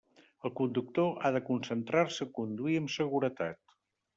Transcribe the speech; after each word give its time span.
El 0.47 0.53
conductor 0.59 1.19
ha 1.21 1.31
de 1.35 1.43
concentrar-se 1.49 2.27
en 2.27 2.33
conduir 2.39 2.81
amb 2.81 2.93
seguretat. 2.99 3.63